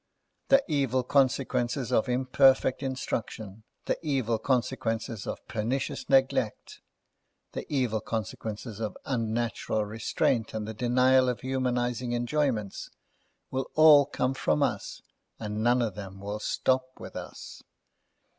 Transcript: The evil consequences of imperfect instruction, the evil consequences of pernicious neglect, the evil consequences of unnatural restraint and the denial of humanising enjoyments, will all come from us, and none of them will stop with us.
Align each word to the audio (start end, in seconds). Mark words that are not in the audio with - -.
The 0.47 0.63
evil 0.67 1.03
consequences 1.03 1.91
of 1.91 2.09
imperfect 2.09 2.81
instruction, 2.81 3.61
the 3.85 3.99
evil 4.03 4.39
consequences 4.39 5.27
of 5.27 5.47
pernicious 5.47 6.09
neglect, 6.09 6.81
the 7.51 7.71
evil 7.71 7.99
consequences 8.01 8.79
of 8.79 8.97
unnatural 9.05 9.85
restraint 9.85 10.55
and 10.55 10.67
the 10.67 10.73
denial 10.73 11.29
of 11.29 11.41
humanising 11.41 12.13
enjoyments, 12.13 12.89
will 13.51 13.69
all 13.75 14.07
come 14.07 14.33
from 14.33 14.63
us, 14.63 15.03
and 15.39 15.61
none 15.61 15.83
of 15.83 15.93
them 15.93 16.19
will 16.19 16.39
stop 16.39 16.83
with 16.97 17.15
us. 17.15 17.61